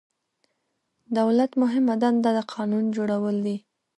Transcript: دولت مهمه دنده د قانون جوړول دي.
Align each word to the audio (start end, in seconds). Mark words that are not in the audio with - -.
دولت 1.17 1.51
مهمه 1.61 1.93
دنده 2.03 2.29
د 2.37 2.39
قانون 2.53 2.85
جوړول 2.97 3.35
دي. 3.45 3.57